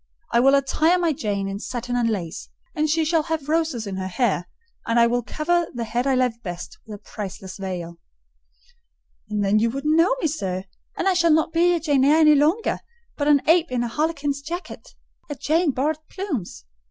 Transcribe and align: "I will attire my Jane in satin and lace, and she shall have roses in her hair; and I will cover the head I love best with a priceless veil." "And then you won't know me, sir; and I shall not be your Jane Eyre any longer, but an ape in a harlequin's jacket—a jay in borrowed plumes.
"I 0.33 0.39
will 0.39 0.55
attire 0.55 0.97
my 0.97 1.13
Jane 1.13 1.47
in 1.47 1.59
satin 1.59 1.95
and 1.95 2.09
lace, 2.09 2.49
and 2.73 2.89
she 2.89 3.05
shall 3.05 3.21
have 3.21 3.47
roses 3.47 3.85
in 3.85 3.97
her 3.97 4.07
hair; 4.07 4.49
and 4.87 4.99
I 4.99 5.05
will 5.05 5.21
cover 5.21 5.67
the 5.75 5.83
head 5.83 6.07
I 6.07 6.15
love 6.15 6.41
best 6.41 6.79
with 6.87 6.95
a 6.95 6.97
priceless 6.97 7.57
veil." 7.57 7.97
"And 9.29 9.45
then 9.45 9.59
you 9.59 9.69
won't 9.69 9.85
know 9.85 10.15
me, 10.19 10.25
sir; 10.25 10.63
and 10.97 11.07
I 11.07 11.13
shall 11.13 11.29
not 11.29 11.53
be 11.53 11.69
your 11.69 11.79
Jane 11.79 12.03
Eyre 12.03 12.17
any 12.21 12.33
longer, 12.33 12.79
but 13.15 13.27
an 13.27 13.43
ape 13.47 13.71
in 13.71 13.83
a 13.83 13.87
harlequin's 13.87 14.41
jacket—a 14.41 15.35
jay 15.35 15.61
in 15.61 15.69
borrowed 15.69 15.99
plumes. 16.09 16.65